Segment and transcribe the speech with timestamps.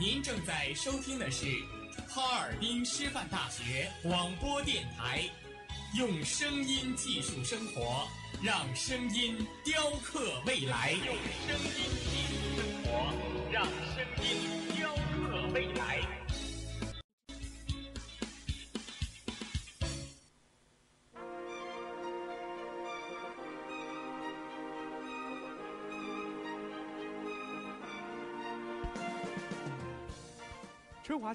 [0.00, 1.44] 您正在收听的是
[2.06, 5.28] 哈尔滨师范大学广播电台，
[5.96, 8.06] 用声音技术生活，
[8.40, 10.92] 让声音雕刻未来。
[10.92, 11.16] 用
[11.48, 13.12] 声音技术生活，
[13.50, 14.57] 让声音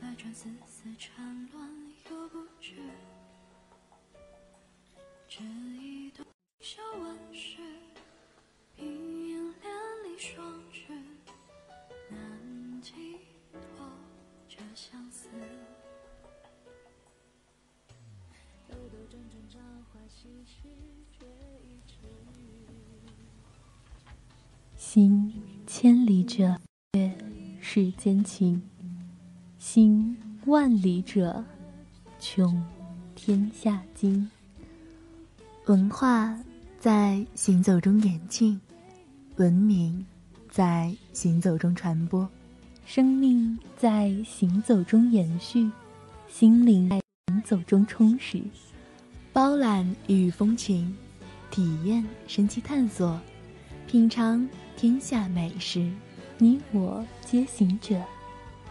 [0.00, 1.70] 百转，丝丝缠乱，
[2.10, 2.76] 又不觉。
[5.28, 5.44] 这
[5.80, 6.26] 一段
[6.60, 7.58] 小万事，
[8.76, 10.36] 平烟连理双
[10.72, 10.94] 绝，
[12.10, 12.92] 难寄
[13.52, 13.86] 托
[14.48, 15.28] 这相思。
[18.68, 19.58] 兜兜转转，朝
[19.92, 20.68] 花夕拾，
[21.18, 21.26] 这
[21.64, 21.96] 一池。
[24.76, 25.32] 行
[25.66, 26.60] 千里者，
[26.92, 27.16] 阅
[27.60, 28.62] 世间情。
[29.70, 31.44] 行万里者，
[32.18, 32.64] 穷
[33.14, 34.26] 天下经。
[35.66, 36.34] 文化
[36.80, 38.58] 在行走中演进，
[39.36, 40.06] 文明
[40.50, 42.26] 在行走中传播，
[42.86, 45.70] 生命在行走中延续，
[46.30, 48.42] 心灵在行走中充实。
[49.34, 50.96] 包揽异域风情，
[51.50, 53.20] 体验神奇探索，
[53.86, 55.92] 品尝天下美食。
[56.38, 58.02] 你我皆行者。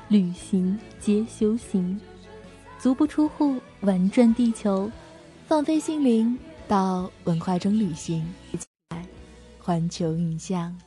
[0.09, 1.99] 旅行皆修行，
[2.79, 4.89] 足不出户玩转地球，
[5.47, 8.25] 放飞心灵到文化中旅行。
[9.59, 10.86] 环球影像。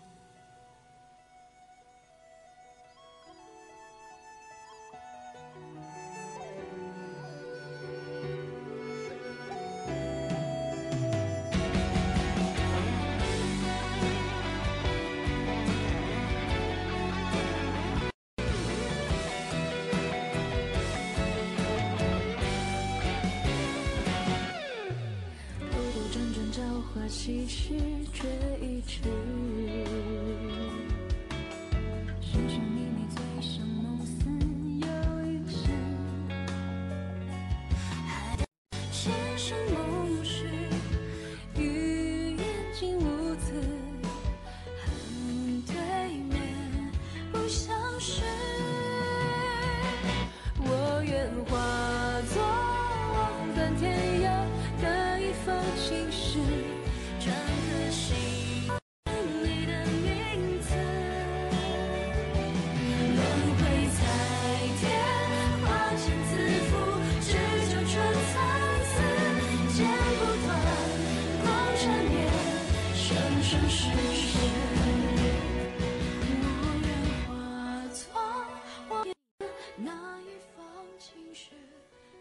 [79.82, 80.64] 那一封
[80.98, 81.50] 情诗，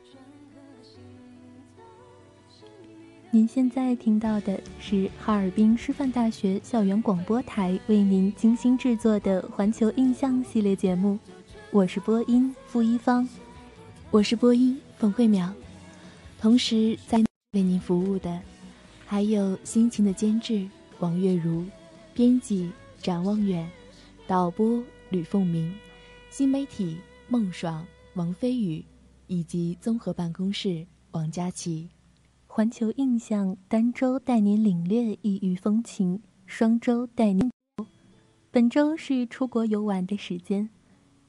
[0.06, 0.16] 篆
[0.54, 1.00] 刻心
[1.76, 1.84] 脏。
[3.32, 11.20] 您现在听到的是哈尔滨师范大学校园广播台为您精心制作的《环球印象》系列节目，
[11.72, 13.28] 我是播音付一方，
[14.10, 15.52] 我是播音冯慧淼，
[16.40, 17.18] 同时在
[17.52, 18.40] 为您服务的
[19.06, 20.66] 还有辛勤的监制
[21.00, 21.66] 王月如、
[22.14, 22.72] 编辑
[23.02, 23.70] 展望远、
[24.26, 25.76] 导播吕凤鸣、
[26.30, 26.98] 新媒体
[27.32, 27.86] 孟爽、
[28.16, 28.84] 王飞宇
[29.28, 31.88] 以及综合办公室王佳琪。
[32.48, 37.52] 环球印象单周带您领略异域风情，双周带您。
[38.50, 40.72] 本周是出国游玩的时间，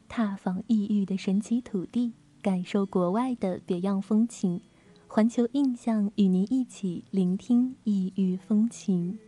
[0.09, 4.63] 踏访异域的神奇土地，感受国外的别样风情。
[5.07, 9.19] 环球印象与您一起聆听异域风情。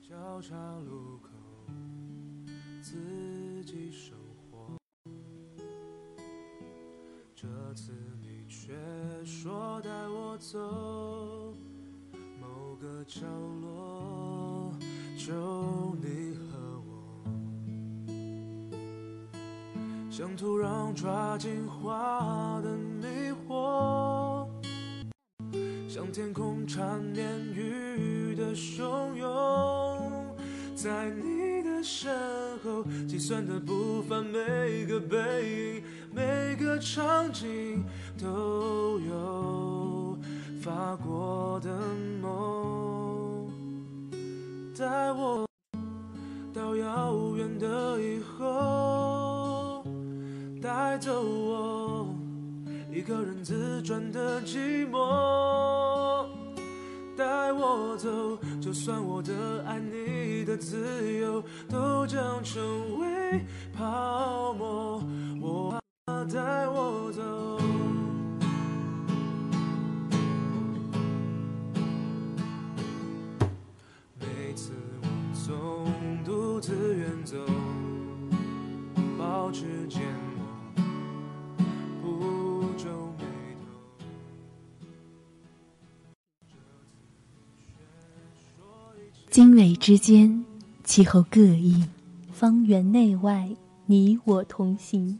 [0.00, 1.30] 交叉路口，
[2.80, 3.31] 自
[3.64, 4.18] 自己生
[4.50, 4.76] 活。
[7.32, 8.72] 这次你却
[9.24, 10.58] 说带我走
[12.40, 13.20] 某个角
[13.60, 14.72] 落，
[15.16, 17.24] 就你和我，
[20.10, 24.48] 像土壤抓紧花的迷惑，
[25.88, 30.36] 像天空缠绵雨的汹涌，
[30.74, 32.12] 在你的身
[32.62, 35.82] 后，计算的步伐，每个背影，
[36.14, 37.84] 每个场景
[38.20, 40.18] 都有
[40.60, 41.70] 发过的
[42.20, 43.50] 梦，
[44.76, 45.46] 带我
[46.52, 49.84] 到遥远的以后，
[50.60, 52.14] 带走我
[52.92, 56.01] 一个人自转的寂寞。
[57.22, 62.60] 带我走，就算我的爱你的自由都将成
[62.98, 63.40] 为
[63.72, 65.00] 泡沫，
[65.40, 67.22] 我怕带我走。
[74.18, 75.06] 每次我
[75.46, 75.86] 总
[76.24, 77.36] 独自远走，
[79.16, 80.02] 保持坚
[89.32, 90.44] 经纬之间，
[90.84, 91.82] 气候各异，
[92.30, 93.48] 方圆内外，
[93.86, 95.18] 你我同行。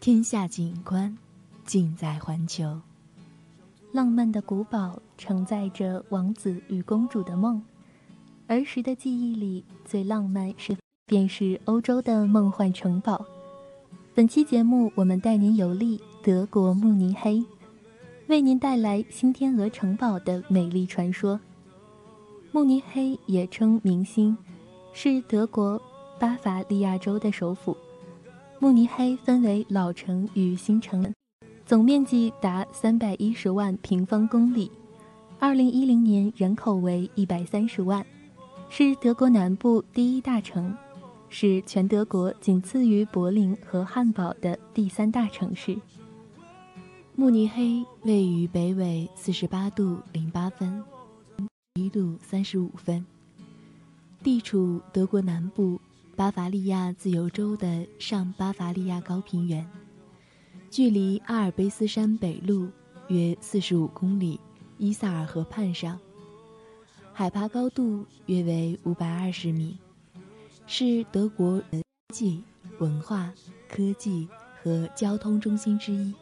[0.00, 1.16] 天下景观，
[1.64, 2.78] 尽在环球。
[3.90, 7.62] 浪漫的古堡承载着王子与公主的梦，
[8.48, 10.76] 儿时的记忆里最浪漫是
[11.06, 13.24] 便是欧洲的梦幻城堡。
[14.14, 17.42] 本期节目，我们带您游历德国慕尼黑，
[18.26, 21.40] 为您带来新天鹅城堡的美丽传说。
[22.54, 24.38] 慕尼黑也称明星，
[24.92, 25.82] 是德国
[26.20, 27.76] 巴伐利亚州的首府。
[28.60, 31.12] 慕尼黑分为老城与新城，
[31.66, 34.70] 总面积达三百一十万平方公里。
[35.40, 38.06] 二零一零年人口为一百三十万，
[38.68, 40.72] 是德国南部第一大城，
[41.28, 45.76] 是全德国仅次于柏林和汉堡的第三大城市。
[47.16, 50.80] 慕尼黑位于北纬四十八度零八分，
[51.76, 53.04] 一度三十五分，
[54.22, 55.80] 地处德国南部
[56.14, 59.68] 巴伐利亚自由州的上巴伐利亚高平原，
[60.70, 62.70] 距离阿尔卑斯山北麓
[63.08, 64.38] 约四十五公里，
[64.78, 65.98] 伊萨尔河畔上，
[67.12, 69.76] 海拔高度约为五百二十米，
[70.68, 71.82] 是德国人
[72.14, 72.44] 际、
[72.78, 73.32] 文化、
[73.68, 74.28] 科技
[74.62, 76.14] 和交通中心之一。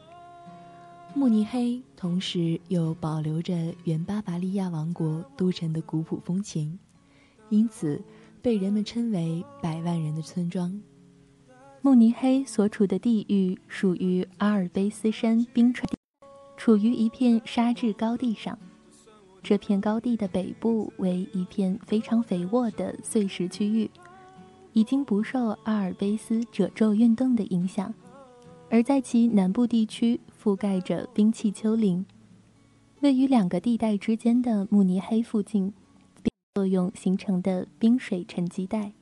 [1.15, 3.55] 慕尼黑同时又保留着
[3.85, 6.79] 原巴伐利亚王国都城的古朴风情，
[7.51, 8.03] 因此
[8.41, 10.81] 被人们称为“百万人的村庄”。
[11.83, 15.87] 慕尼黑所处的地域属于阿尔卑斯山冰川，
[16.57, 18.59] 处于一片沙质高地上。
[19.43, 23.91] 这片高地的北部为一片非常肥沃的碎石区域，
[24.73, 27.93] 已经不受阿尔卑斯褶皱运动的影响。
[28.73, 32.07] 而在其南部地区覆盖着冰气丘陵，
[33.01, 35.75] 位于两个地带之间的慕尼黑附近，
[36.55, 38.95] 作用形成的冰水沉积带，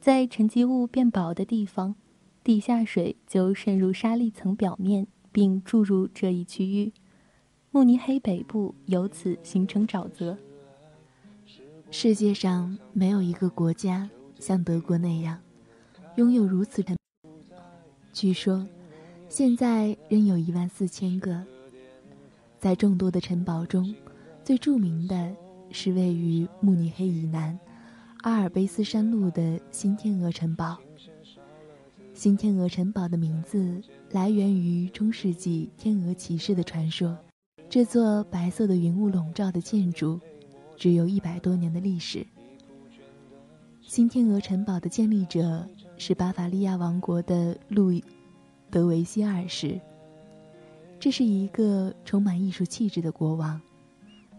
[0.00, 1.94] 在沉积物变薄的地方，
[2.42, 6.92] 地下水就渗入沙砾层表面，并注入这一区域，
[7.70, 10.36] 慕尼黑北部由此形成沼泽。
[11.92, 14.10] 世界上没有一个国家
[14.40, 15.38] 像德国那样，
[16.16, 16.96] 拥有如此的。
[18.12, 18.66] 据说。
[19.36, 21.44] 现在仍有一万四千个。
[22.58, 23.94] 在众多的城堡中，
[24.42, 25.36] 最著名的
[25.70, 27.60] 是位于慕尼黑以南
[28.22, 30.78] 阿尔卑斯山麓的新天鹅城堡。
[32.14, 33.78] 新天鹅城堡的名字
[34.10, 37.14] 来源于中世纪天鹅骑士的传说。
[37.68, 40.18] 这座白色的云雾笼罩的建筑，
[40.78, 42.26] 只有一百多年的历史。
[43.82, 48.02] 新天鹅城堡的建立者是巴伐利亚王国的路易。
[48.70, 49.80] 德维希二世，
[50.98, 53.60] 这是一个充满艺术气质的国王，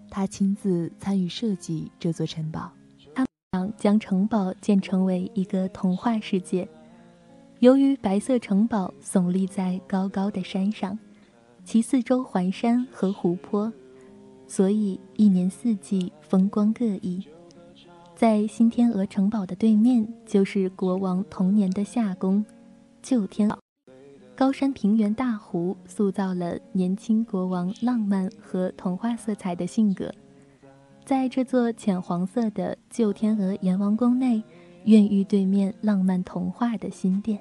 [0.09, 2.71] 他亲自参与设计这座城堡。
[3.15, 6.67] 他想将城堡建成为一个童话世界。
[7.59, 10.97] 由于白色城堡耸立在高高的山上，
[11.63, 13.71] 其四周环山和湖泊，
[14.45, 17.25] 所以一年四季风光各异。
[18.15, 22.45] 在新天鹅城堡的对面，就是国王童年的夏宫——
[23.01, 23.57] 旧天鹅。
[24.37, 30.13] 高山平原、大湖，塑造了年轻国王浪漫和童话色彩的性格。
[31.03, 34.43] 在这座浅黄色的旧天鹅阎王宫内，
[34.83, 37.39] 孕育对面浪漫童话的新殿。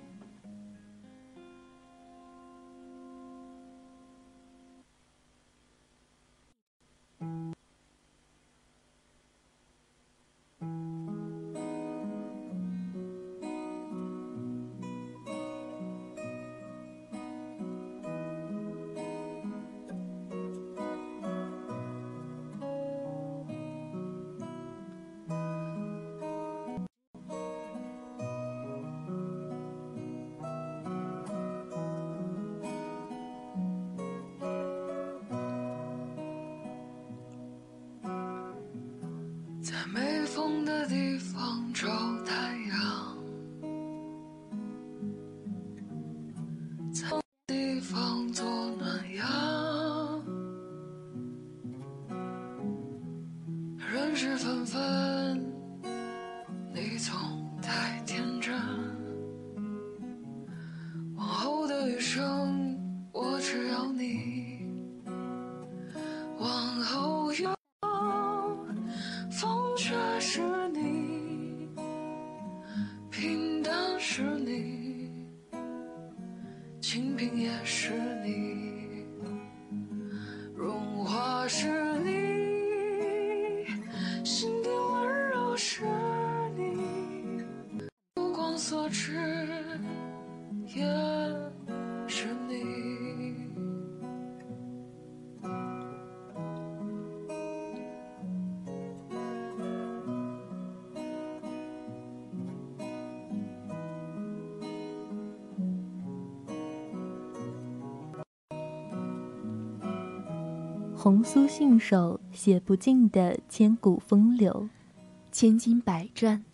[111.06, 114.68] 红酥信手，写不尽的千古风流，
[115.30, 116.44] 千金百转，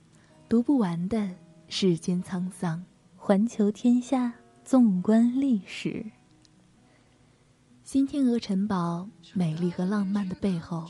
[0.47, 1.31] 读不完的
[1.69, 2.85] 世间沧桑。
[3.17, 6.05] 环球天下，纵观历史。
[7.83, 10.87] 新天鹅城堡美丽和浪漫的背后，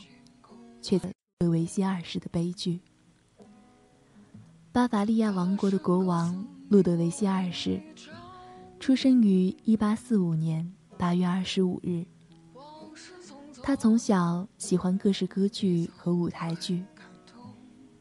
[0.81, 1.13] 却在
[1.49, 2.81] 维希二世的悲剧。
[4.73, 7.81] 巴伐利亚王国的国王路德维希二世，
[8.81, 12.07] 出生于1845年8月25日。
[13.63, 16.83] 他从小喜欢各式歌剧和舞台剧，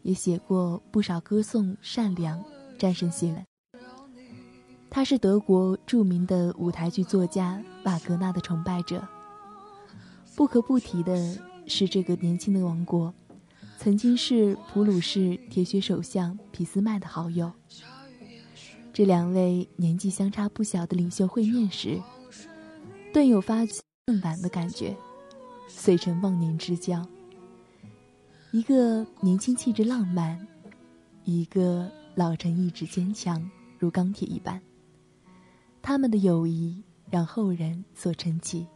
[0.01, 2.43] 也写过不少歌颂善良、
[2.79, 3.79] 战胜邪恶。
[4.89, 9.07] 他是德国著名的舞台剧作家瓦格纳的崇拜者。
[10.35, 11.37] 不可不提的
[11.67, 13.13] 是，这个年轻的王国，
[13.77, 17.51] 曾经是普鲁士铁血首相俾斯麦的好友。
[18.91, 22.01] 这两位年纪相差不小的领袖会面时，
[23.13, 23.57] 顿有发
[24.07, 24.97] 恨晚的感觉。
[25.73, 27.01] 遂成忘年之交。
[28.51, 30.45] 一个年轻气质浪漫，
[31.23, 33.49] 一个老成意志坚强，
[33.79, 34.61] 如钢铁一般。
[35.81, 38.67] 他们的友谊让后人所称奇。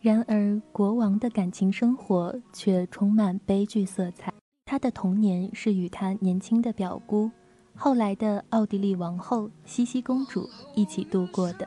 [0.00, 4.32] 然而，国王的感情生活却充满悲剧色彩。
[4.66, 7.30] 他的童年是与他年轻的表姑，
[7.74, 11.66] 后来的奥地利王后茜茜公主一起度过的。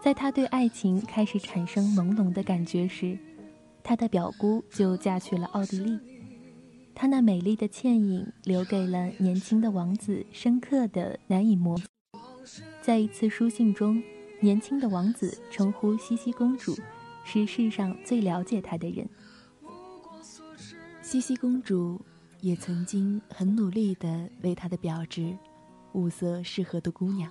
[0.00, 3.18] 在他对爱情开始产生朦胧的感觉时，
[3.82, 5.98] 他的表姑就嫁去了奥地利。
[6.94, 11.76] 他那美丽的倩影留给了年轻的王子深刻的、难以磨。
[12.80, 14.02] 在一次书信中，
[14.40, 16.76] 年轻的王子称呼茜茜公主
[17.24, 19.08] 是世上最了解他的人。
[21.02, 22.00] 茜茜公主
[22.40, 25.36] 也曾经很努力地为他的表侄
[25.92, 27.30] 物色适合的姑娘。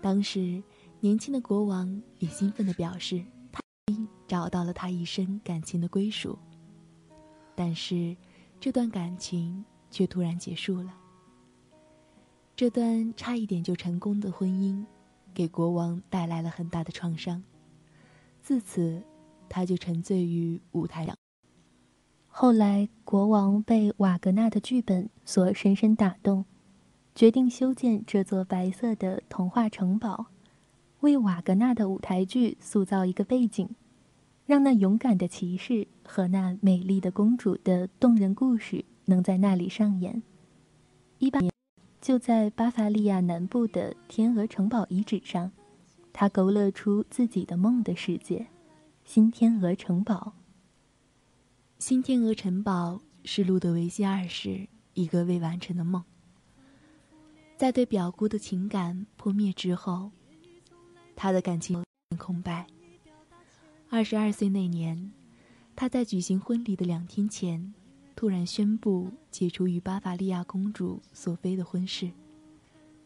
[0.00, 0.60] 当时。
[1.00, 3.60] 年轻的国王也兴奋地表示，他
[4.26, 6.36] 找到了他一生感情的归属。
[7.54, 8.16] 但是，
[8.58, 10.92] 这段感情却突然结束了。
[12.56, 14.84] 这段差一点就成功的婚姻，
[15.32, 17.44] 给国王带来了很大的创伤。
[18.42, 19.00] 自此，
[19.48, 21.14] 他就沉醉于舞台上。
[22.26, 26.44] 后来，国王被瓦格纳的剧本所深深打动，
[27.14, 30.26] 决定修建这座白色的童话城堡。
[31.00, 33.68] 为瓦格纳的舞台剧塑造一个背景，
[34.46, 40.22] 让那勇敢的骑士和那美丽的公主的动人故事能在那里上演。
[41.18, 41.52] 一八年，
[42.00, 45.52] 就在巴伐利亚南部的天鹅城堡遗址上，
[46.12, 48.48] 他勾勒出自己的梦的世界——
[49.04, 50.32] 新天鹅城堡。
[51.78, 56.02] 新天鹅城堡是路德维希二世一个未完成的梦。
[57.56, 60.10] 在对表姑的情感破灭之后，
[61.20, 61.82] 他的感情
[62.16, 62.64] 空白。
[63.90, 65.10] 二十二岁那年，
[65.74, 67.74] 他在举行婚礼的两天前，
[68.14, 72.12] 突然宣布解除与巴伐利亚公主索菲的婚事，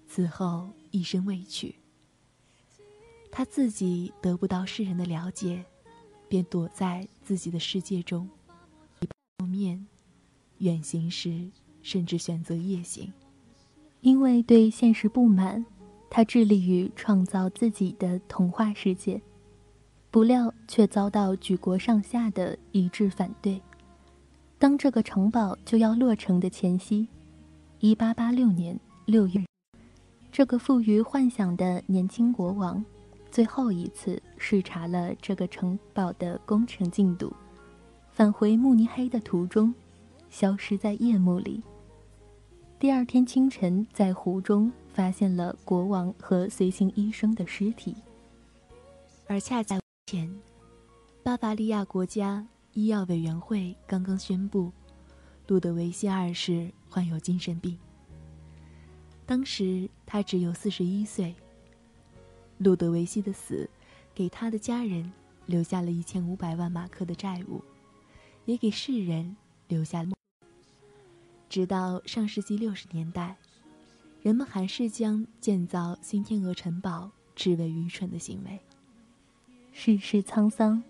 [0.07, 1.75] 此后一生未娶。
[3.31, 5.65] 他自己得不到世人的了解，
[6.29, 8.29] 便躲在自己的世界中，
[9.49, 9.87] 面
[10.59, 11.51] 远行时
[11.81, 13.11] 甚至选择夜行。
[14.03, 15.65] 因为对现实不满，
[16.15, 19.19] 他致力于创造自己的童话世界，
[20.11, 23.59] 不料却遭到举国上下的一致反对。
[24.59, 27.09] 当这个城堡就要落成的前夕，
[27.79, 29.43] 一八八六年六月，
[30.31, 32.85] 这个富于幻想的年轻国王。
[33.31, 37.33] 最后一次视察了这个城堡的工程进度，
[38.11, 39.73] 返回慕尼黑的途中，
[40.29, 41.63] 消失在夜幕里。
[42.83, 47.95] 第二天清晨，在湖中发现了国王和随行医生的尸体。
[49.29, 50.29] 而恰在前，
[51.23, 54.73] 巴伐利亚国家医药委员会刚刚宣布，
[55.47, 57.79] 路德维希二世患有精神病。
[59.25, 61.33] 当时他只有四十一岁。
[62.59, 63.71] 路德维希的死，
[64.13, 65.13] 给他的家人
[65.47, 67.63] 留下了一千五百万马克的债务，
[68.45, 69.37] 也给世人
[69.69, 70.11] 留下了。
[71.53, 73.37] 直到上世纪六十年代，
[74.23, 78.59] 人们还是将建造新天鹅城堡视为愚蠢的行为。
[79.71, 80.83] 世事沧桑，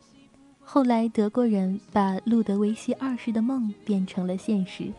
[0.60, 4.92] 后来德国人把路德维希二世的梦变成了现实，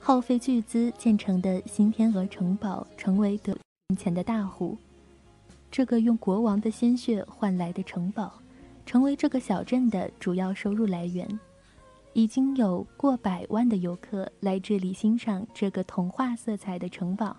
[0.00, 3.56] 耗费巨资建成的新天鹅城堡成为德
[3.96, 4.76] 前的大户。
[5.70, 8.42] 这个用国王的鲜血换来的城堡，
[8.84, 11.38] 成为这个小镇的主要收入来源。
[12.16, 17.36] 已经有过百万的游客来这里欣赏这个童话色彩的城堡，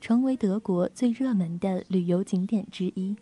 [0.00, 3.14] 成为德国最热门的旅游景点之一。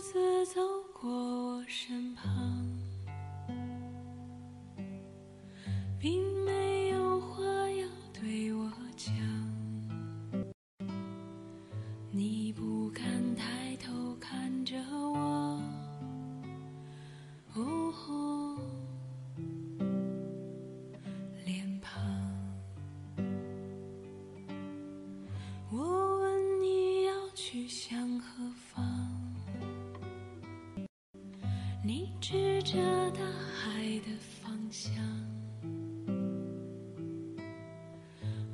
[0.00, 0.62] 自走
[0.94, 2.59] 过我身旁，
[32.62, 32.78] 着
[33.12, 33.20] 大
[33.54, 34.92] 海的方向，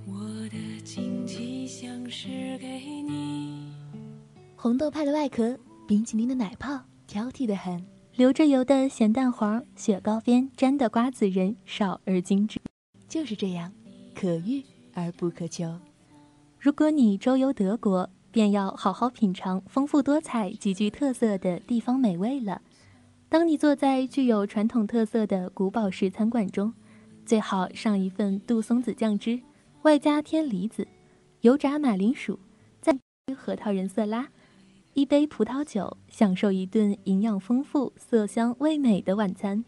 [0.07, 0.15] 我
[0.49, 3.73] 的惊奇像是给你。
[4.55, 7.85] 红豆派的外壳，冰淇淋的奶泡，挑剔的很。
[8.15, 12.61] 流着油的咸蛋黄，雪糕边沾的瓜子仁，少而精致。
[13.09, 13.73] 就是这样，
[14.15, 14.65] 可遇
[14.95, 15.79] 而不可求。
[16.59, 22.63] 如果你周游德国，便要好好品尝丰富多彩、极具特色的地方美味了。
[23.37, 26.73] 当你坐在具有传统特色的古堡式餐馆中，
[27.27, 29.39] 最好上一份杜松子酱汁，
[29.83, 30.89] 外加天梨子、
[31.43, 32.39] 油炸马铃薯，
[32.81, 32.99] 再
[33.37, 34.27] 核桃仁色拉，
[34.95, 39.63] 一杯葡萄酒，享受一顿营养丰富、色香味美的晚餐。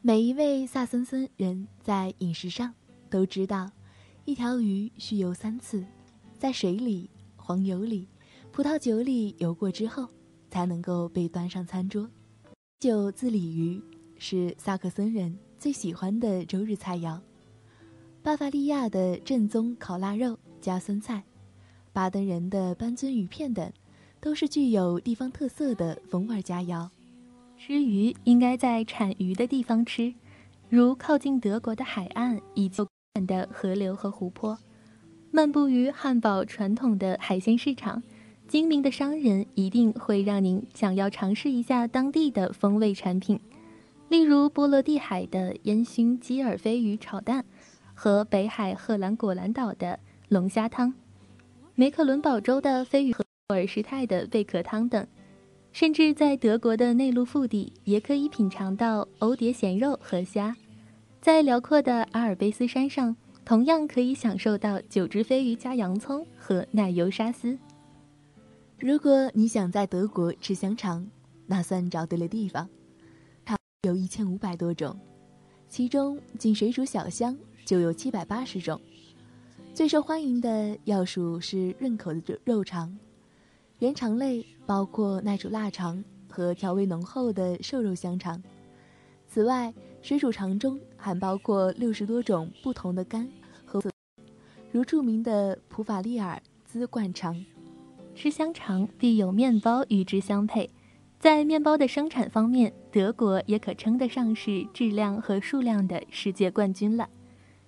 [0.00, 2.72] 每一位萨森森人在饮食上
[3.10, 3.68] 都知道，
[4.24, 5.84] 一条鱼需游三次，
[6.38, 8.06] 在水里、黄油里、
[8.52, 10.08] 葡萄酒里游过之后，
[10.48, 12.08] 才能够被端上餐桌。
[12.78, 13.80] 酒自鲤鱼
[14.18, 17.18] 是萨克森人最喜欢的周日菜肴，
[18.22, 21.24] 巴伐利亚的正宗烤腊肉加酸菜，
[21.94, 23.72] 巴登人的斑尊鱼片等，
[24.20, 26.86] 都是具有地方特色的风味佳肴。
[27.56, 30.12] 吃鱼应该在产鱼的地方吃，
[30.68, 32.86] 如靠近德国的海岸以及
[33.26, 34.58] 的河流和湖泊。
[35.30, 38.02] 漫步于汉堡传统的海鲜市场，
[38.48, 43.40] 精明的商人一定会让您想要尝试一下当地的风味产品，
[44.08, 47.44] 例如波罗的海的烟熏基尔飞鱼炒蛋，
[47.92, 50.94] 和北海赫兰果兰岛的龙虾汤，
[51.74, 55.04] 梅克伦堡州的飞鱼和沃尔施泰的贝壳汤等，
[55.72, 60.56] 甚至在德国的内陆腹地也可以品尝到欧蝶咸肉和虾，
[61.20, 67.58] 在辽阔的阿尔卑斯山上，同样可以享受到九只飞鱼加洋葱和奶油沙司。
[68.78, 71.08] 如果你想在德国吃香肠，
[71.46, 72.68] 那算找对了地方。
[73.42, 74.94] 它有一千五百多种，
[75.66, 77.34] 其中仅水煮小香
[77.64, 78.78] 就有七百八十种。
[79.72, 82.94] 最受欢迎的要数是润口的肉肠，
[83.78, 88.42] 原肠类包括耐煮腊肠和调味浓厚的瘦肉香肠。
[89.26, 93.26] 此外，水煮肠中还包括六十多种不同的肝
[93.64, 93.82] 和，
[94.70, 97.42] 如著名的普法利尔兹灌肠。
[98.16, 100.70] 吃香肠必有面包与之相配，
[101.20, 107.06] 在面包的生产方面，德国也可称得上是质量和数量的世界冠军了。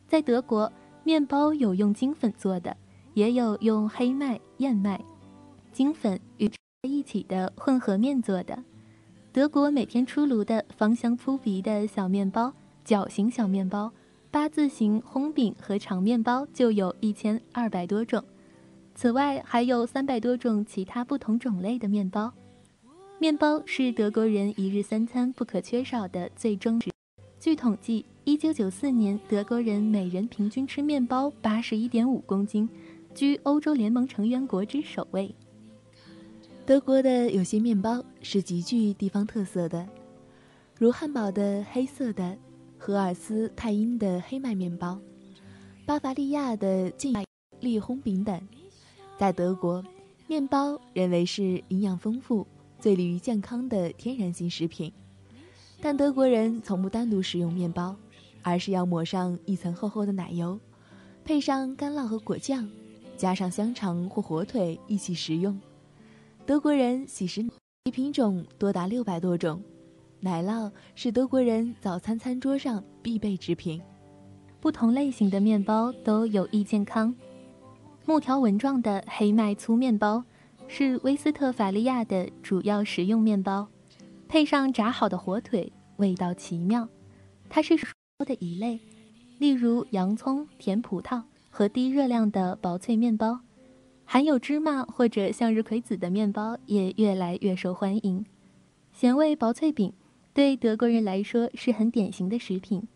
[0.09, 0.73] 在德国，
[1.05, 2.75] 面包有用精粉做的，
[3.13, 4.99] 也有用黑麦、燕麦、
[5.71, 8.65] 精粉与在一起的混合面做的。
[9.31, 12.51] 德国每天出炉的芳香扑鼻的小面包、
[12.87, 13.93] 角形小面包、
[14.31, 18.25] 八字形烘饼和长面包就有一千二百多种。
[19.01, 22.33] 此外，还有三百多种其他不同种类的面包。
[23.21, 26.91] 面包是德国人一日三餐不可缺少的最终值。
[27.39, 32.69] 据统计，一九九四年，德国人每人平均吃面包八十一点五公斤，
[33.15, 35.33] 居欧洲联盟成员国之首位。
[36.67, 39.89] 德国的有些面包是极具地方特色的，
[40.77, 42.37] 如汉堡的黑色的、
[42.77, 44.99] 荷尔斯泰因的黑麦面包、
[45.87, 47.15] 巴伐利亚的劲
[47.61, 48.41] 力烘饼等。
[49.19, 49.85] 在德国，
[50.29, 52.47] 面包认为是营养丰富、
[52.79, 54.93] 最利于健康的天然性食品，
[55.81, 57.97] 但德国人从不单独食用面包，
[58.43, 60.57] 而是要抹上一层厚厚的奶油，
[61.25, 62.71] 配上干酪和果酱，
[63.17, 65.61] 加上香肠或火腿一起食用。
[66.47, 67.45] 德国人喜食
[67.87, 69.61] 其品种多达六百多种，
[70.21, 73.83] 奶酪是德国人早餐餐桌上必备之品。
[74.61, 77.13] 不同类型的面包都有益健康。
[78.09, 80.25] 木条纹状的黑麦粗面包
[80.67, 83.69] 是威斯特法利亚的主要食用面包，
[84.27, 86.89] 配上炸好的火腿，味道奇妙。
[87.51, 88.81] 它是说的一类，
[89.37, 93.41] 例如洋葱、甜葡萄和低热量的薄脆面包。
[94.07, 98.25] 含有芝麻或者向日葵籽的面包也越来越受欢迎。
[98.91, 99.93] 咸味薄脆饼
[100.33, 102.89] 对德国人来说是很典型的食品，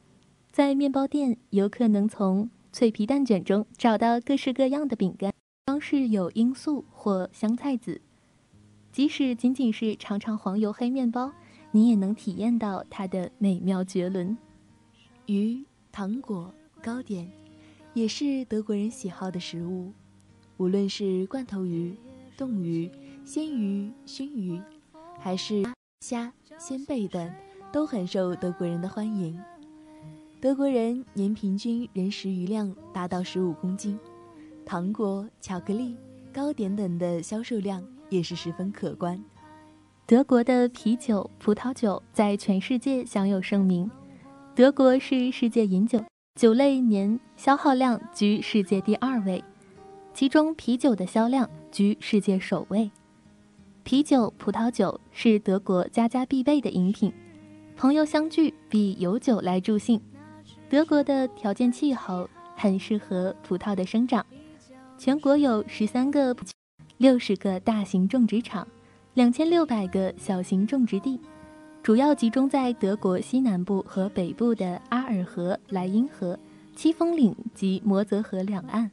[0.51, 5.31] 在面包店，游客能从脆皮蛋卷中找到各式各样的饼干，
[5.67, 8.01] 装饰有罂粟或香菜籽。
[8.91, 11.31] 即使仅仅是尝尝黄油黑面包，
[11.71, 14.37] 你也能体验到它的美妙绝伦。
[15.27, 17.31] 鱼、糖果、糕点，
[17.93, 19.93] 也是德国人喜好的食物。
[20.57, 21.95] 无论是罐头鱼、
[22.39, 22.91] 冻鱼、
[23.23, 24.59] 鲜鱼、熏鱼，
[25.19, 25.63] 还是
[26.01, 27.31] 虾、鲜贝等，
[27.71, 29.39] 都很受德国人的欢迎。
[30.43, 33.97] 德国人年平均人食鱼量达到十五公斤，
[34.67, 35.97] 糖果、巧克力、
[36.33, 39.23] 糕点等的销售量也是十分可观。
[40.05, 43.89] 德国的啤酒、葡萄酒在全世界享有盛名，
[44.53, 49.45] 德国是世界饮酒酒类年消耗量居世界第二位，
[50.13, 52.91] 其中啤酒的销量居世界首位。
[53.85, 57.13] 啤酒、葡萄酒是德国家家必备的饮品，
[57.77, 60.03] 朋友相聚必有酒来助兴。
[60.73, 64.25] 德国的条件气候很适合葡萄的生长，
[64.97, 66.35] 全国有十三个、
[66.97, 68.67] 六十个大型种植场，
[69.13, 71.21] 两千六百个小型种植地，
[71.83, 76.39] 主要集中在德国西南部和北部的阿尔河、莱茵河、
[76.75, 78.91] 戚风岭及摩泽河两岸。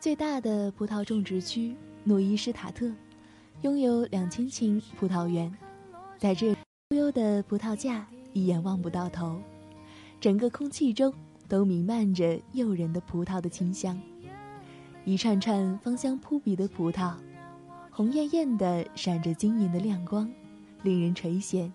[0.00, 2.90] 最大的葡萄种植区诺伊施塔特，
[3.62, 5.56] 拥有两千顷葡萄园，
[6.18, 6.56] 在这悠
[6.96, 9.40] 悠的葡萄架一眼望不到头。
[10.20, 11.10] 整个空气中
[11.48, 13.98] 都弥漫着诱人的葡萄的清香，
[15.06, 17.14] 一串串芳香扑鼻的葡萄，
[17.90, 20.30] 红艳艳的，闪着晶莹的亮光，
[20.82, 21.72] 令人垂涎。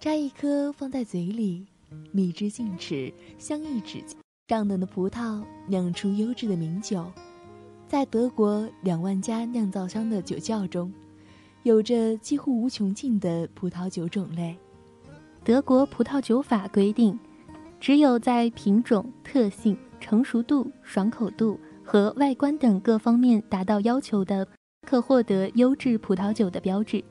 [0.00, 1.66] 摘一颗放在嘴里，
[2.12, 4.16] 蜜汁尽齿，香溢指尖。
[4.48, 7.12] 上等的葡萄酿出优质的名酒，
[7.86, 10.90] 在德国两万家酿造商的酒窖中，
[11.62, 14.56] 有着几乎无穷尽的葡萄酒种类。
[15.44, 17.18] 德国葡萄酒法规定。
[17.84, 24.48] 只有在品种特性、成熟度、爽口度和外观等各方面达到要求的
[24.86, 27.04] 可获得优质葡萄酒的标志。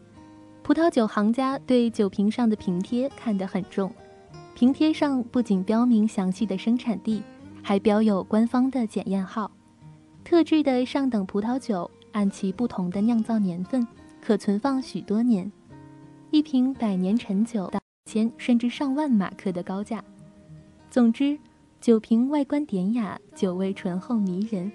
[0.63, 3.93] 葡萄酒行家对酒瓶上的瓶贴看得很重，
[4.55, 7.21] 瓶贴上不仅标明详细的生产地，
[7.61, 9.51] 还标有官方的检验号。
[10.23, 13.87] 特制的上等葡萄酒按其不同的酿造年份，
[14.19, 15.51] 可存放许多年。
[16.31, 20.03] 一瓶百年陈酒到千甚至上万马克的高价。
[20.93, 21.39] 总之，
[21.81, 24.71] 酒瓶外观典雅，酒味醇厚迷人，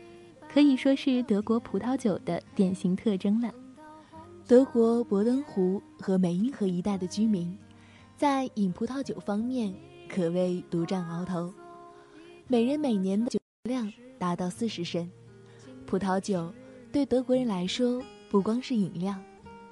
[0.53, 3.55] 可以说是德国葡萄酒的典型特征了。
[4.45, 7.57] 德国伯登湖和美因河一带的居民，
[8.17, 9.73] 在饮葡萄酒方面
[10.09, 11.55] 可谓独占鳌头，
[12.49, 15.09] 每人每年的酒量达到四十升。
[15.87, 16.53] 葡萄酒
[16.91, 19.15] 对德国人来说，不光是饮料，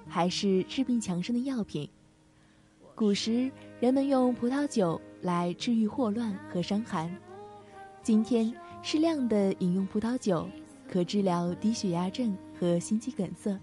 [0.06, 1.90] 还是治病强身的药品。
[2.94, 7.12] 古时人们用葡萄酒来治愈霍乱和伤寒，
[8.00, 10.48] 今天适量的饮用葡萄酒
[10.88, 13.58] 可治疗低血压症和心肌梗塞。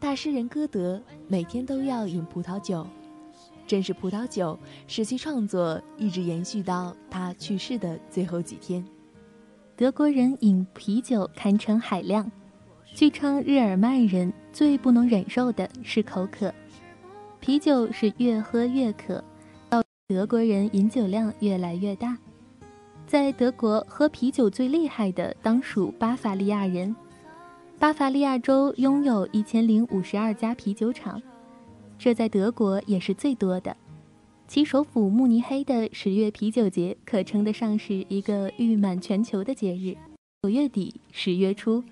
[0.00, 2.84] 大诗人歌德每天都要饮葡萄酒，
[3.68, 4.58] 正是葡萄酒
[4.88, 8.84] 使其创作一直延续到他去世的最后几天。
[9.76, 12.28] 德国人饮啤酒堪称海量，
[12.96, 16.52] 据称日耳曼人最不能忍受的是口渴，
[17.38, 19.22] 啤酒是越喝越渴，
[20.06, 22.18] 德国人饮酒量越来越大。
[23.06, 26.94] 在德国喝啤酒最厉害的当属巴伐利亚人。
[27.78, 31.22] 巴伐利亚州拥有一千零五十二家啤酒厂，
[31.98, 33.74] 这在德国也是最多的。
[34.46, 39.96] 其首府慕尼黑的十月啤酒节可称得上是一个誉满全球的节日。
[40.42, 41.82] 九月底、十月初，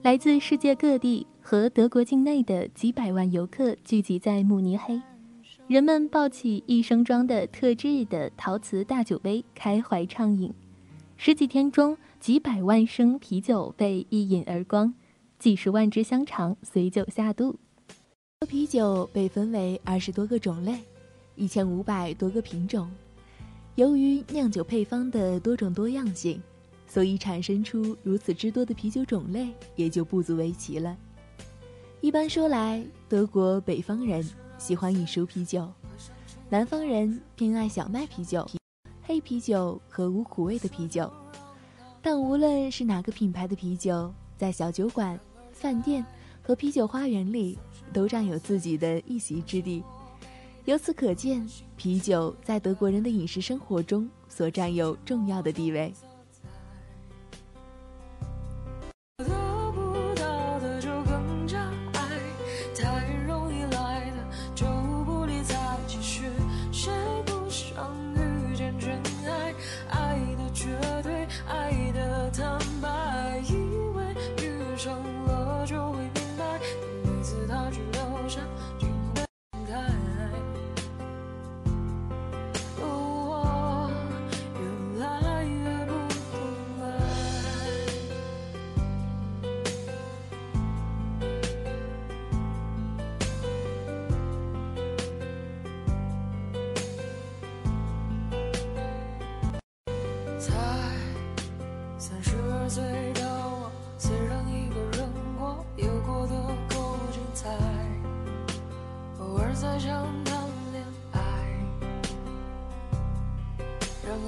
[0.00, 4.98] 来自世界各地和德国境内的几百万游客聚集在慕尼黑，
[5.68, 10.50] 人们抱起一升装的特制的陶瓷大酒杯，开怀畅饮。
[11.18, 14.94] 十几天中，几百万升啤酒被一饮而光。
[15.38, 17.54] 几十万支香肠随酒下肚，
[18.48, 20.80] 啤酒被分为二十多个种类，
[21.36, 22.90] 一千五百多个品种。
[23.74, 26.42] 由于酿酒配方的多种多样性，
[26.86, 30.96] 所以产生出如此之多的啤酒种类也就不足为奇了。
[32.00, 34.26] 一般说来，德国北方人
[34.58, 35.66] 喜欢饮熟啤酒，
[36.50, 38.46] 南方人偏爱小麦啤酒、
[39.02, 41.10] 黑啤酒和无苦味的啤酒。
[42.02, 45.18] 但无论是哪个品牌的啤酒，在小酒馆。
[45.52, 46.06] 饭店
[46.40, 47.58] 和啤酒花园里
[47.92, 49.82] 都占有自己的一席之地，
[50.66, 51.44] 由此可见，
[51.76, 55.92] 啤酒在德国人的饮食生活中所占有重要的地位。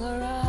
[0.01, 0.40] 或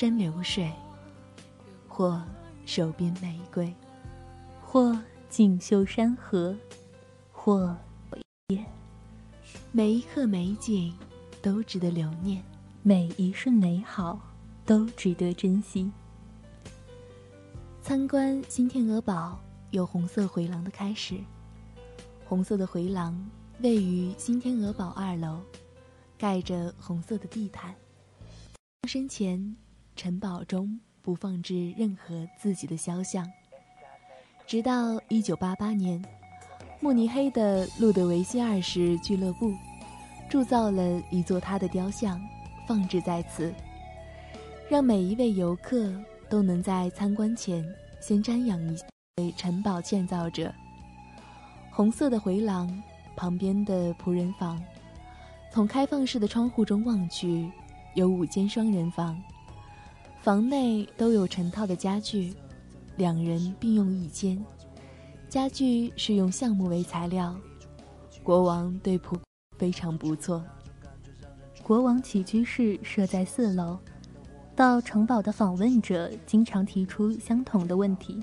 [0.00, 0.72] 山流水，
[1.86, 2.22] 或
[2.64, 3.70] 手边玫瑰，
[4.62, 6.56] 或锦绣山河，
[7.30, 7.76] 或
[8.48, 8.64] 夜，
[9.70, 10.96] 每一刻美景
[11.42, 12.42] 都值得留念，
[12.82, 14.18] 每一瞬美好
[14.64, 15.92] 都值得珍惜。
[17.82, 19.38] 参观新天鹅堡
[19.70, 21.20] 有红色回廊的开始，
[22.24, 23.22] 红色的回廊
[23.60, 25.42] 位于新天鹅堡二楼，
[26.16, 27.74] 盖着红色的地毯。
[28.88, 29.54] 生前，
[30.00, 33.30] 城堡中不放置任何自己的肖像。
[34.46, 36.02] 直到1988年，
[36.80, 39.52] 慕尼黑的路德维希二世俱乐部
[40.30, 42.18] 铸造了一座他的雕像，
[42.66, 43.52] 放置在此，
[44.70, 45.92] 让每一位游客。
[46.30, 47.60] 都能在参观前
[48.00, 48.78] 先瞻仰一
[49.20, 50.54] 位城堡建造者。
[51.72, 52.82] 红色的回廊
[53.16, 54.62] 旁边的仆人房，
[55.52, 57.50] 从开放式的窗户中望去，
[57.94, 59.20] 有五间双人房，
[60.22, 62.34] 房内都有成套的家具，
[62.96, 64.38] 两人并用一间。
[65.30, 67.34] 家具是用橡木为材料。
[68.22, 69.18] 国王对仆
[69.56, 70.44] 非常不错。
[71.62, 73.78] 国王起居室设在四楼。
[74.54, 78.22] 到城堡的访问者经常提出相同的问题，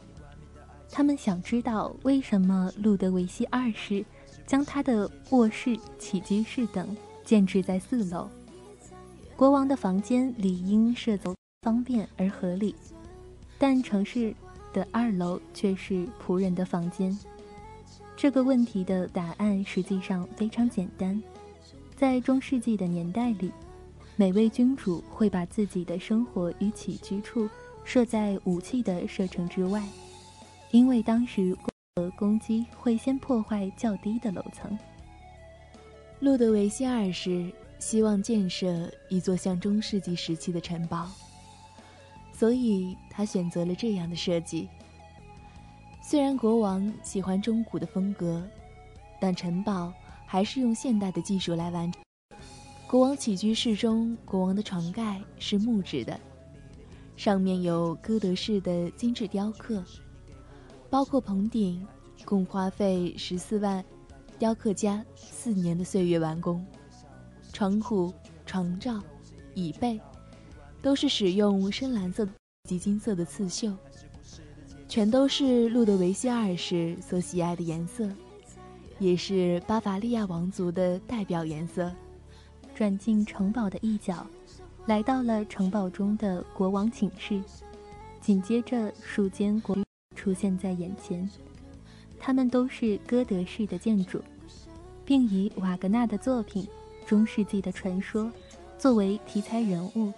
[0.92, 4.06] 他们想知道为什么路德维希二世
[4.46, 8.30] 将他的卧室、起居室等建置在四楼。
[9.36, 12.76] 国王的房间理应设在方便而合理，
[13.58, 14.34] 但城市
[14.72, 17.18] 的二楼却是仆人的房间。
[18.16, 21.22] 这个问题的答案实际上非常简单，
[21.96, 23.52] 在中世纪的年代里。
[24.20, 27.48] 每位君主会把自己的生活与起居处
[27.84, 29.84] 设在武器的射程之外，
[30.72, 31.56] 因为当时
[32.16, 34.76] 攻击会先破坏较低的楼层。
[36.20, 41.08] 路德维希二世希望建设一座像中世纪时期的城堡，
[42.38, 44.70] 所以他选择了这样的设计。
[46.04, 48.48] 虽然国王喜欢中古的风格，
[49.20, 49.92] 但城堡
[50.24, 52.04] 还是用现代的技术来完成。
[52.86, 56.20] 国王起居室中，国王的床盖是木质的，
[57.16, 59.84] 上面有哥德式的精致雕刻，
[60.92, 61.86] 包括棚顶，
[62.24, 63.84] 共花费十四万
[64.38, 66.64] 雕刻家四年的岁月完工。
[67.52, 68.14] 窗户、
[68.46, 69.02] 床罩、
[69.56, 70.00] 椅背，
[70.82, 72.28] 都是使用深蓝色
[72.68, 73.76] 及金色的刺绣，
[74.88, 78.10] 全都是路德维希二世所喜爱的颜色，
[79.00, 81.92] 也是巴伐利亚王族的代表颜色。
[82.76, 84.26] 转进城堡的一角，
[84.86, 87.42] 来到了城堡中的国王寝室。
[88.22, 89.76] 紧接着，数间国
[90.16, 91.28] 出现在眼前，
[92.20, 94.22] 他们都是哥德式的建筑，
[95.04, 96.68] 并以瓦格纳的作品
[97.08, 98.26] 《中世纪的传说》
[98.78, 100.14] 作为题材人物。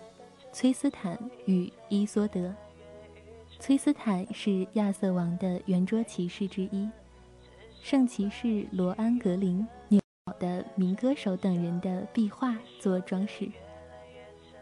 [0.52, 2.54] 崔斯坦与伊索德。
[3.60, 6.90] 崔斯坦是亚瑟王的圆桌骑士之一，
[7.82, 9.68] 圣骑士罗安格林。
[10.40, 13.52] 的民歌手等人的壁画做装饰，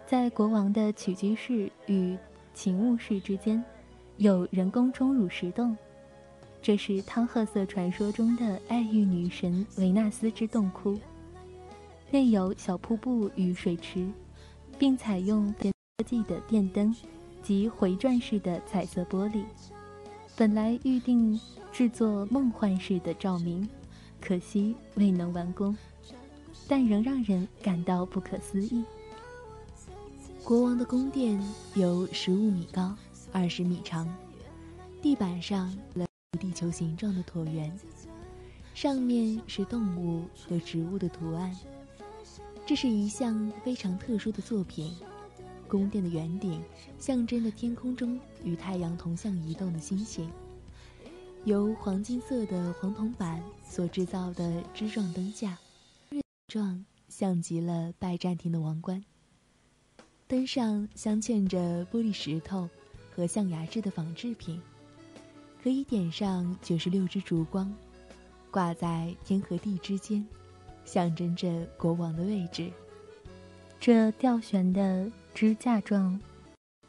[0.08, 2.17] 在国王的起居室与
[2.52, 3.63] 勤务室之间，
[4.15, 5.78] 有人工钟乳石洞，
[6.63, 11.00] 这是汤褐色传说中的爱欲女神维纳斯之洞窟，
[12.10, 14.10] 内有小瀑布与水池，
[14.80, 15.54] 并采用
[16.00, 16.96] 科技的电灯
[17.42, 19.44] 及回转式的彩色玻璃，
[20.36, 23.68] 本来预定制作梦幻式的照明。
[24.22, 25.76] 可惜未能完工，
[26.68, 28.84] 但仍让人感到不可思议。
[30.44, 32.96] 国王的宫殿有十五米高，
[33.32, 34.08] 二十米长，
[35.02, 36.06] 地板上了
[36.40, 37.76] 地球形状的椭圆，
[38.76, 41.58] 上面是动物和植物的图案。
[42.68, 44.96] 这是一项非常特殊的作品。
[45.68, 46.62] 宫殿的圆顶
[46.98, 50.30] 象征着天空中与太阳同向移动的星星。
[51.46, 55.58] 由黄金色的黄铜板所制造的枝状灯架，
[56.48, 59.04] 状像极了拜占庭的王冠。
[60.28, 62.70] 灯上镶嵌着玻璃石头
[63.15, 64.62] 和象牙制的仿制品，
[65.63, 67.74] 可以点上九十六支烛光，
[68.52, 70.28] 挂在天和地之间，
[70.84, 72.70] 象征着国王的位置。
[73.80, 76.19] 这吊悬的支架状，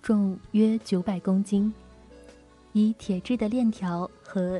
[0.00, 1.70] 重约九百公斤。
[2.72, 4.58] 以铁质的链条和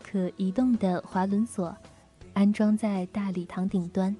[0.00, 1.76] 可移动的滑轮锁
[2.34, 4.14] 安装在大礼堂顶端，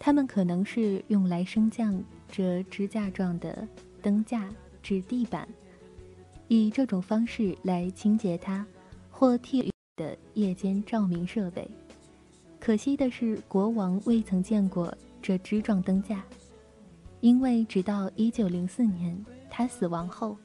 [0.00, 3.68] 它们可能是用来升降这支架状的
[4.02, 4.48] 灯架
[4.82, 5.48] 至地板，
[6.48, 8.66] 以这种方式来清洁它
[9.12, 11.70] 或替的夜间照明设备。
[12.58, 14.92] 可惜的是，国王未曾见过
[15.22, 16.24] 这支状灯架，
[17.20, 20.36] 因为直到1904年他死亡后。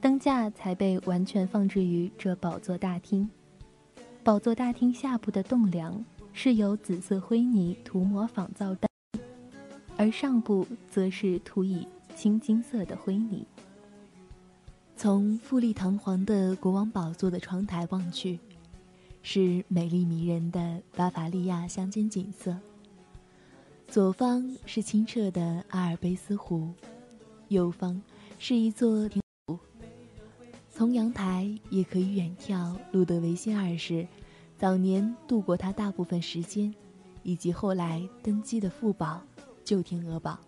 [0.00, 3.28] 灯架才被完全放置于这宝座大厅。
[4.24, 8.88] 宝座大厅下部的栋梁是由紫色灰泥涂抹仿造的，
[9.98, 11.86] 而上部则是涂以
[12.16, 13.46] 青金色的灰泥。
[14.96, 18.38] 从富丽堂皇的国王宝座的窗台望去，
[19.22, 22.56] 是美丽迷人的巴伐利亚乡间景色。
[23.90, 26.72] 左方是清澈的阿尔卑斯湖，
[27.48, 28.00] 右方
[28.38, 29.20] 是一座亭。
[30.70, 34.06] 从阳台也可以远眺路德维希二世
[34.56, 36.72] 早年度过他大部分时间，
[37.24, 39.20] 以及后来登基的富堡
[39.64, 40.38] 旧天鹅堡。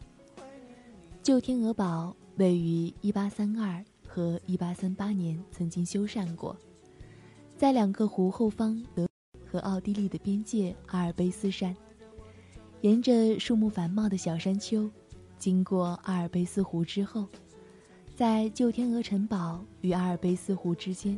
[1.21, 6.57] 旧天鹅堡位于1832和1838年曾经修缮过，
[7.59, 9.09] 在两个湖后方德
[9.45, 11.77] 和奥地利的边界阿尔卑斯山。
[12.83, 14.91] 沿着树木繁茂的小山丘，
[15.39, 17.29] 经过阿尔卑斯湖之后，
[18.17, 21.17] 在旧天鹅城堡与阿尔卑斯湖之间，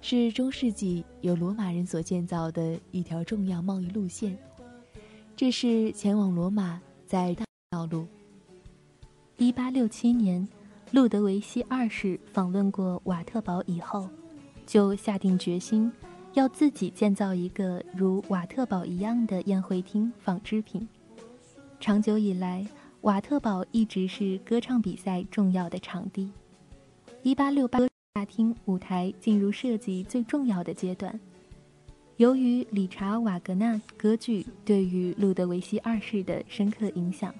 [0.00, 4.38] 是中世纪由罗马人所建造的一条重要贸易路线。
[5.34, 8.06] 这是前往罗马在大道路。
[9.38, 10.46] 一八六七年，
[10.92, 14.08] 路德维希二世访问过瓦特堡以后，
[14.64, 15.90] 就下定决心。
[16.36, 20.86] 要自己建造一个如瓦特堡一样的宴会厅纺织品。
[21.80, 22.66] 长久以来，
[23.00, 26.30] 瓦特堡一直是歌唱比赛重要的场地。
[27.22, 27.78] 一八六八
[28.12, 31.18] 大厅舞台进入设计最重要的阶段。
[32.18, 37.34] 由于理查瓦格纳歌剧对于路德维希二世的深刻影响，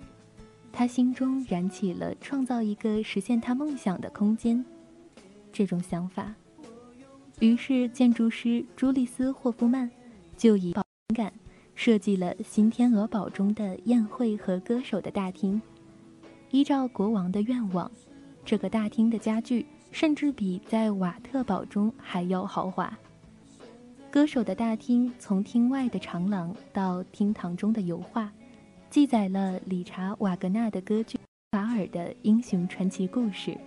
[0.72, 4.64] 他心中燃起了创造一个实现他梦想的空间
[5.52, 6.34] 这种想法。
[7.40, 9.90] 于是，建筑师朱利斯·霍夫曼
[10.38, 10.82] 就以灵
[11.14, 11.30] 感
[11.74, 15.60] 设计了新天鹅堡中的宴会和歌手的大厅。
[16.50, 17.90] 依照国王的愿望，
[18.42, 22.96] 这个大厅的家具甚至比在瓦特堡中还要豪华。
[24.10, 28.32] 歌手的大厅从厅外的长廊到厅堂中的油画，
[28.88, 31.18] 记载了理查·瓦格纳的歌剧
[31.50, 33.58] 《法尔》的英雄传奇故事。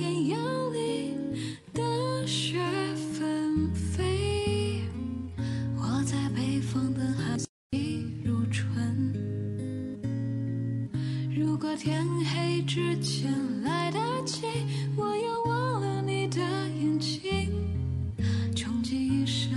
[0.00, 1.14] 方的艳阳里，
[1.74, 1.82] 大
[2.26, 2.58] 雪
[2.94, 4.82] 纷飞；
[5.76, 9.12] 我在北方的寒季如春。
[11.30, 13.30] 如果天黑之前
[13.62, 14.46] 来得及，
[14.96, 17.50] 我要忘了你的眼睛，
[18.56, 19.52] 穷极一生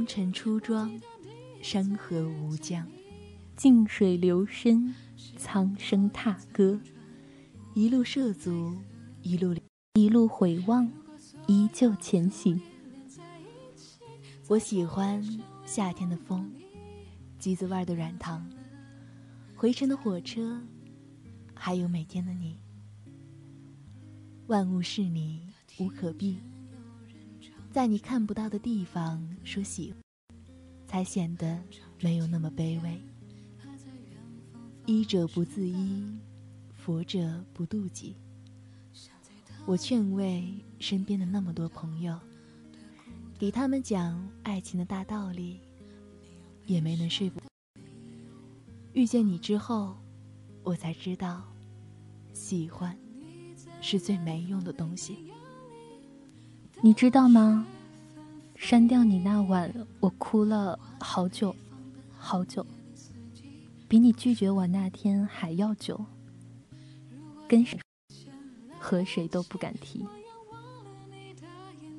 [0.00, 0.98] 红尘出庄。
[1.60, 2.88] 山河无疆，
[3.54, 4.94] 静水流深，
[5.36, 6.80] 苍生踏歌，
[7.74, 8.74] 一路涉足，
[9.20, 9.54] 一路
[9.92, 10.90] 一路回望，
[11.46, 12.58] 依旧前行。
[14.48, 15.22] 我喜欢
[15.66, 16.50] 夏天的风，
[17.38, 18.50] 橘子味的软糖，
[19.54, 20.62] 回程的火车，
[21.52, 22.58] 还有每天的你。
[24.46, 25.42] 万物是你，
[25.78, 26.38] 无可避，
[27.70, 30.00] 在你看不到的地方说喜欢。
[30.90, 31.56] 才显得
[32.00, 33.00] 没有那么卑微。
[34.86, 36.04] 医者不自医，
[36.74, 38.16] 佛者不妒己。
[39.66, 42.18] 我劝慰身边的那么多朋友，
[43.38, 45.60] 给他们讲爱情的大道理，
[46.66, 47.40] 也没能说服。
[48.92, 49.96] 遇见你之后，
[50.64, 51.44] 我才知道，
[52.32, 52.98] 喜欢
[53.80, 55.30] 是最没用的东西。
[56.82, 57.66] 你知道吗？
[58.56, 59.70] 删掉你那晚，
[60.00, 61.54] 我哭了好久，
[62.16, 62.64] 好久，
[63.86, 66.06] 比你拒绝我那天还要久。
[67.46, 67.78] 跟谁
[68.78, 70.06] 和谁都不敢提，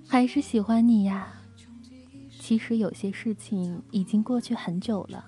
[0.07, 1.31] 还是喜欢你呀。
[2.39, 5.25] 其实有些事情已经过去很久了，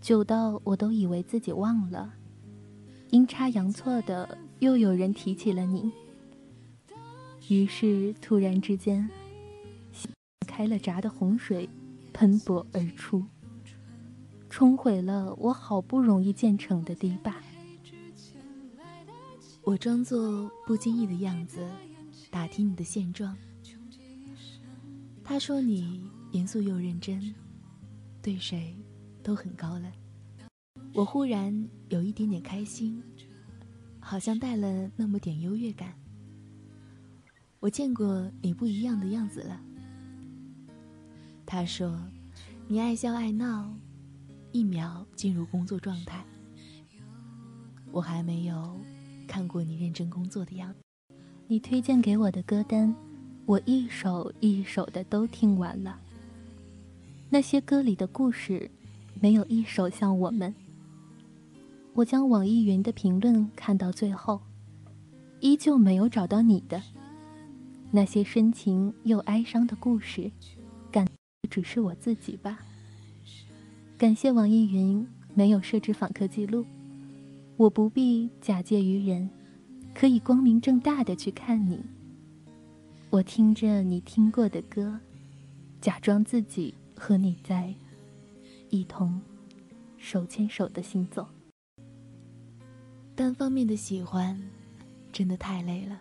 [0.00, 2.14] 久到我都以为自己忘了。
[3.10, 5.90] 阴差阳错的，又有人提起了你。
[7.48, 9.08] 于是，突然之间，
[10.46, 11.66] 开了闸的洪水
[12.12, 13.24] 喷薄而出，
[14.50, 17.34] 冲毁了我好不容易建成的堤坝。
[19.62, 21.66] 我装作不经意的样子，
[22.30, 23.34] 打听你的现状。
[25.24, 27.34] 他说你严肃又认真，
[28.20, 28.74] 对谁
[29.22, 29.90] 都很高冷。
[30.92, 33.02] 我忽然有一点点开心，
[34.00, 35.94] 好像带了那么点优越感。
[37.60, 39.60] 我见过你不一样的样子了。
[41.44, 41.98] 他说
[42.68, 43.74] ：“你爱笑爱闹，
[44.52, 46.24] 一秒进入工作状态。”
[47.90, 48.78] 我还没有
[49.26, 51.14] 看过你认真工作的样子。
[51.46, 52.94] 你推荐给我的歌单，
[53.46, 55.98] 我一首一首的都听完了。
[57.30, 58.70] 那些歌里的故事，
[59.20, 60.54] 没有一首像我们。
[61.94, 64.40] 我将网易云的评论看到最后，
[65.40, 66.80] 依旧没有找到你的。
[67.90, 70.30] 那些深情又哀伤的故事，
[70.92, 71.06] 感
[71.48, 72.58] 只是我自己吧。
[73.96, 76.66] 感谢网易云没有设置访客记录，
[77.56, 79.30] 我不必假借于人，
[79.94, 81.80] 可以光明正大的去看你。
[83.10, 85.00] 我听着你听过的歌，
[85.80, 87.74] 假装自己和你在
[88.68, 89.18] 一同
[89.96, 91.26] 手牵手的行走。
[93.14, 94.38] 单方面的喜欢，
[95.10, 95.98] 真的太累了。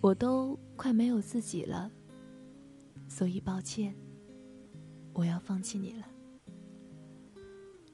[0.00, 1.90] 我都快没有自己了，
[3.06, 3.94] 所以抱歉，
[5.12, 6.08] 我要放弃你了。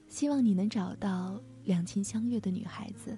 [0.07, 3.17] 希望你能找到两情相悦的女孩子，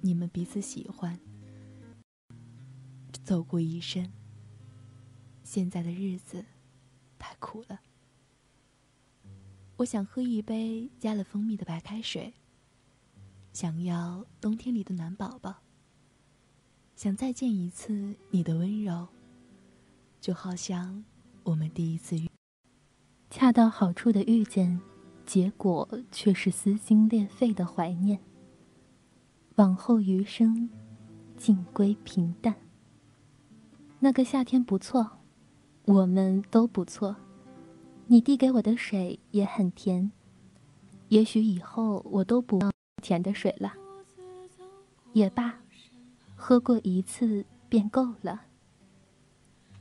[0.00, 1.20] 你们彼此喜欢，
[3.22, 4.10] 走过一生。
[5.44, 6.42] 现在的日子
[7.18, 7.78] 太苦了，
[9.76, 12.32] 我想喝一杯加了蜂蜜的白开水，
[13.52, 15.65] 想要冬天里的暖宝宝。
[16.96, 19.06] 想再见一次你的温柔，
[20.18, 21.04] 就好像
[21.42, 22.26] 我们第一次遇，
[23.28, 24.80] 恰到好处的遇见，
[25.26, 28.18] 结果却是撕心裂肺的怀念。
[29.56, 30.70] 往后余生，
[31.36, 32.54] 尽归平淡。
[33.98, 35.18] 那个夏天不错，
[35.84, 37.14] 我们都不错。
[38.06, 40.10] 你递给我的水也很甜，
[41.08, 42.72] 也许以后我都不要
[43.02, 43.74] 甜的水了，
[45.12, 45.60] 也罢。
[46.48, 48.44] 喝过一次便够了。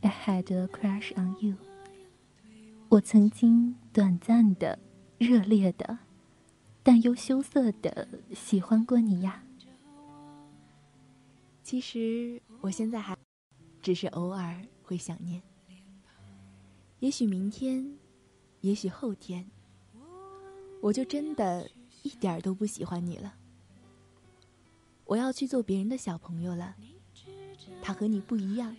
[0.01, 1.57] I had a crush on you。
[2.89, 4.79] 我曾经短暂的、
[5.19, 5.99] 热烈的，
[6.81, 9.43] 但又羞涩的喜欢过你呀。
[11.61, 13.15] 其实我现在还，
[13.79, 15.43] 只是偶尔会想念。
[16.97, 17.95] 也许明天，
[18.61, 19.47] 也许后天，
[20.81, 21.69] 我就真的
[22.01, 23.35] 一点儿都不喜欢你了。
[25.05, 26.75] 我要去做别人的小朋友了，
[27.81, 28.75] 他和你不一样，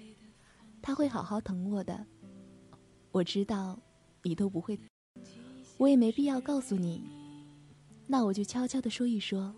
[0.82, 2.04] 他会好好疼我的。
[3.12, 3.78] 我知道，
[4.22, 4.78] 你都不会，
[5.78, 7.02] 我也没必要告诉你。
[8.06, 9.54] 那我就悄悄的说一说，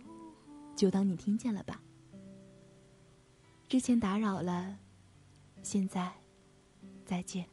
[0.76, 1.82] 就当你听见了吧。
[3.68, 4.78] 之前打扰了，
[5.62, 6.12] 现在
[7.04, 7.46] 再见。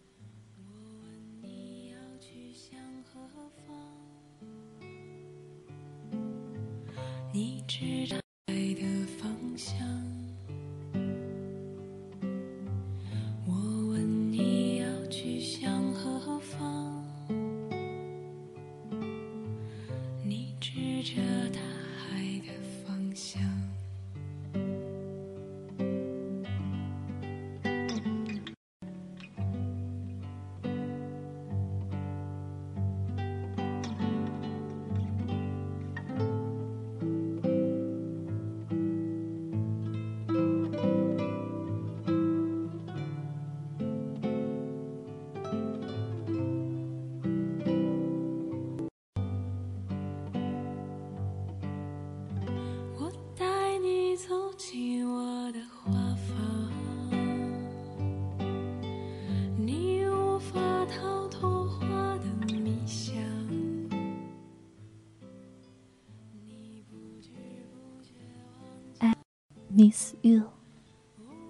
[69.75, 70.41] Miss you，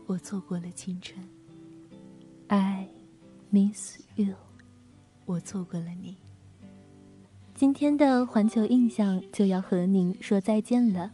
[0.08, 1.24] 我错过了青春。
[2.48, 2.90] I
[3.52, 4.34] miss you。
[5.26, 6.18] 我错过了你。
[7.54, 11.12] 今天的环球印象就要和您说再见了，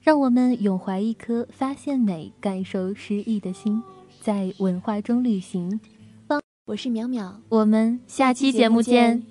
[0.00, 3.80] 让我们永怀一颗发现美、感受诗意的心，
[4.20, 5.78] 在文化中旅行。
[6.66, 9.22] 我是淼淼，我们下期节目见。